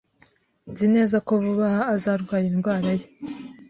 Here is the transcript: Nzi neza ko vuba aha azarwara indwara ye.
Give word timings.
Nzi 0.71 0.85
neza 0.95 1.17
ko 1.27 1.31
vuba 1.43 1.65
aha 1.71 1.81
azarwara 1.95 2.45
indwara 2.51 2.89
ye. 2.99 3.05